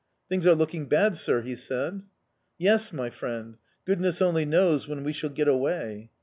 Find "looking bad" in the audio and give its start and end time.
0.55-1.15